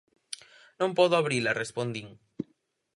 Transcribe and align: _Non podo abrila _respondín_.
_Non 0.79 0.91
podo 0.97 1.15
abrila 1.17 1.57
_respondín_. 1.61 2.07